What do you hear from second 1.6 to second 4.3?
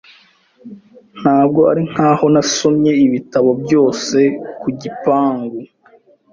ari nkaho nasomye ibitabo byose